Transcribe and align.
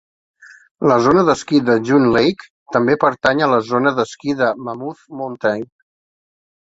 La 0.91 0.95
zona 1.07 1.23
d'esquí 1.27 1.59
de 1.67 1.75
June 1.89 2.09
Lake 2.15 2.49
també 2.77 2.97
pertany 3.05 3.43
a 3.43 3.51
la 3.55 3.61
zona 3.71 3.93
d'esquí 4.01 4.35
de 4.41 4.49
Mammoth 4.69 5.05
Mountain. 5.21 5.67